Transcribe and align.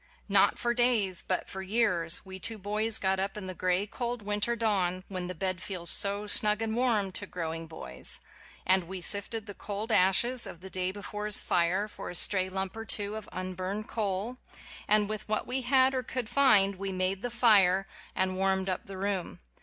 Not 0.27 0.57
for 0.57 0.73
days, 0.73 1.21
but 1.21 1.47
for 1.47 1.61
years, 1.61 2.25
we 2.25 2.39
two 2.39 2.57
boys 2.57 2.97
got 2.97 3.19
up 3.19 3.37
in 3.37 3.45
the 3.45 3.53
gray 3.53 3.85
cold 3.85 4.23
win 4.23 4.41
ter 4.41 4.55
dawn 4.55 5.03
when 5.09 5.27
the 5.27 5.35
bed 5.35 5.61
feels 5.61 5.91
so 5.91 6.25
snug 6.25 6.59
and 6.59 6.75
warm 6.75 7.11
to 7.11 7.27
growing 7.27 7.67
boys, 7.67 8.19
and 8.65 8.85
we 8.85 8.99
sifted 8.99 9.45
the 9.45 9.53
cold 9.53 9.91
ashes 9.91 10.47
of 10.47 10.61
the 10.61 10.71
day 10.71 10.91
bef 10.91 11.13
ore's 11.13 11.39
fire 11.39 11.87
for 11.87 12.09
a 12.09 12.15
stray 12.15 12.49
lump 12.49 12.75
or 12.75 12.83
two 12.83 13.15
of 13.15 13.29
unburned 13.31 13.31
WHY 13.31 13.41
I 13.41 13.45
BELIEVE 13.45 13.59
IN 13.59 13.77
POVERTY 13.77 13.93
coal, 13.93 14.37
and 14.87 15.07
with 15.09 15.29
what 15.29 15.45
we 15.45 15.61
had 15.61 15.93
or 15.93 16.01
could 16.01 16.27
find 16.27 16.77
we 16.77 16.91
made 16.91 17.21
the 17.21 17.29
fire 17.29 17.85
and 18.15 18.35
warmed 18.35 18.69
up 18.69 18.87
the 18.87 18.97
room. 18.97 19.37